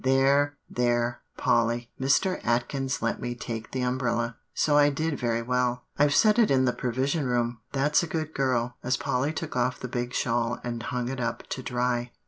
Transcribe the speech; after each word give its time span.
There, 0.03 0.57
there, 0.67 1.21
Polly, 1.37 1.91
Mr. 2.01 2.41
Atkins 2.43 3.03
let 3.03 3.21
me 3.21 3.35
take 3.35 3.69
the 3.69 3.83
umbrella, 3.83 4.35
so 4.51 4.75
I 4.75 4.89
did 4.89 5.19
very 5.19 5.43
well; 5.43 5.83
I've 5.95 6.15
set 6.15 6.39
it 6.39 6.49
in 6.49 6.65
the 6.65 6.73
Provision 6.73 7.27
Room; 7.27 7.59
that's 7.71 8.01
a 8.01 8.07
good 8.07 8.33
girl," 8.33 8.77
as 8.81 8.97
Polly 8.97 9.31
took 9.31 9.55
off 9.55 9.79
the 9.79 9.87
big 9.87 10.15
shawl 10.15 10.57
and 10.63 10.81
hung 10.81 11.07
it 11.07 11.19
up 11.19 11.43
to 11.49 11.61
dry. 11.61 12.09